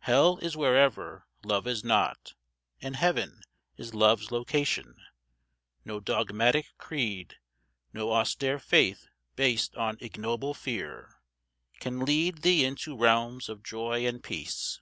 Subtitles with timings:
[0.00, 2.34] Hell is wherever Love is not,
[2.82, 3.40] and Heaven
[3.78, 4.94] Is Love's location.
[5.86, 7.36] No dogmatic creed,
[7.94, 9.06] No austere faith
[9.36, 11.14] based on ignoble fear
[11.78, 14.78] Can lead thee into realms of joy and peace.